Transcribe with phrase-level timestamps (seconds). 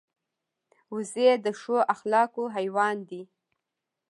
[0.95, 3.21] وزې د ښو اخلاقو حیوان دی